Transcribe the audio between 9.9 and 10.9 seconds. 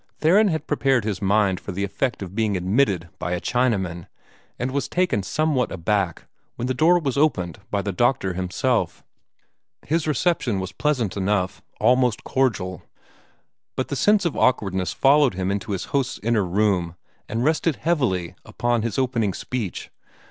reception was